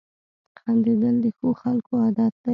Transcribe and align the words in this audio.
•خندېدل 0.59 1.15
د 1.23 1.25
ښو 1.37 1.49
خلکو 1.61 1.91
عادت 2.03 2.33
دی. 2.43 2.49